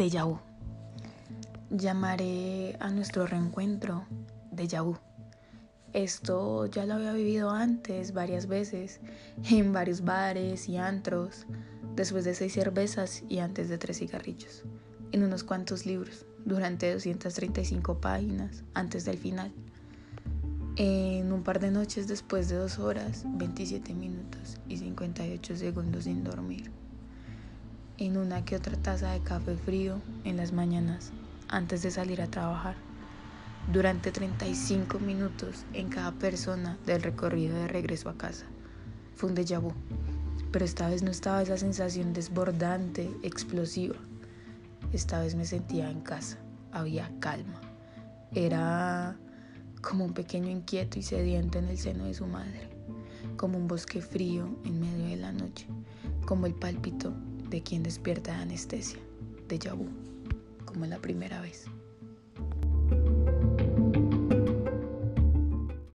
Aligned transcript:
Déjà 0.00 0.24
vu. 0.24 0.38
Llamaré 1.68 2.74
a 2.80 2.88
nuestro 2.88 3.26
reencuentro 3.26 4.06
Déjà 4.50 4.80
vu. 4.80 4.96
Esto 5.92 6.64
ya 6.64 6.86
lo 6.86 6.94
había 6.94 7.12
vivido 7.12 7.50
antes 7.50 8.14
varias 8.14 8.46
veces, 8.46 9.00
en 9.50 9.74
varios 9.74 10.00
bares 10.02 10.70
y 10.70 10.78
antros, 10.78 11.44
después 11.96 12.24
de 12.24 12.34
seis 12.34 12.54
cervezas 12.54 13.24
y 13.28 13.40
antes 13.40 13.68
de 13.68 13.76
tres 13.76 13.98
cigarrillos, 13.98 14.64
en 15.12 15.22
unos 15.22 15.44
cuantos 15.44 15.84
libros, 15.84 16.24
durante 16.46 16.90
235 16.94 18.00
páginas, 18.00 18.64
antes 18.72 19.04
del 19.04 19.18
final, 19.18 19.52
en 20.76 21.30
un 21.30 21.42
par 21.42 21.60
de 21.60 21.70
noches 21.70 22.08
después 22.08 22.48
de 22.48 22.56
dos 22.56 22.78
horas, 22.78 23.26
27 23.26 23.92
minutos 23.92 24.56
y 24.66 24.78
58 24.78 25.56
segundos 25.56 26.04
sin 26.04 26.24
dormir, 26.24 26.70
en 28.00 28.16
una 28.16 28.46
que 28.46 28.56
otra 28.56 28.76
taza 28.76 29.12
de 29.12 29.20
café 29.20 29.56
frío 29.56 30.00
en 30.24 30.38
las 30.38 30.52
mañanas, 30.52 31.12
antes 31.48 31.82
de 31.82 31.90
salir 31.90 32.22
a 32.22 32.30
trabajar 32.30 32.74
durante 33.70 34.10
35 34.10 34.98
minutos 35.00 35.66
en 35.74 35.90
cada 35.90 36.12
persona 36.12 36.78
del 36.86 37.02
recorrido 37.02 37.54
de 37.56 37.68
regreso 37.68 38.08
a 38.08 38.16
casa. 38.16 38.46
Fue 39.14 39.28
un 39.28 39.36
déjà 39.36 39.60
vu, 39.60 39.74
pero 40.50 40.64
esta 40.64 40.88
vez 40.88 41.02
no 41.02 41.10
estaba 41.10 41.42
esa 41.42 41.58
sensación 41.58 42.14
desbordante, 42.14 43.10
explosiva. 43.22 43.96
Esta 44.94 45.20
vez 45.20 45.34
me 45.34 45.44
sentía 45.44 45.90
en 45.90 46.00
casa, 46.00 46.38
había 46.72 47.12
calma. 47.20 47.60
Era 48.34 49.14
como 49.82 50.06
un 50.06 50.14
pequeño 50.14 50.48
inquieto 50.48 50.98
y 50.98 51.02
sediento 51.02 51.58
en 51.58 51.68
el 51.68 51.76
seno 51.76 52.06
de 52.06 52.14
su 52.14 52.26
madre, 52.26 52.70
como 53.36 53.58
un 53.58 53.68
bosque 53.68 54.00
frío 54.00 54.48
en 54.64 54.80
medio 54.80 55.04
de 55.04 55.16
la 55.16 55.32
noche, 55.32 55.66
como 56.24 56.46
el 56.46 56.54
pálpito 56.54 57.12
de 57.50 57.60
quien 57.60 57.82
despierta 57.82 58.32
de 58.32 58.42
anestesia, 58.42 58.98
déjà 59.48 59.74
vu, 59.74 59.88
como 60.64 60.86
la 60.86 60.98
primera 60.98 61.40
vez. 61.40 61.66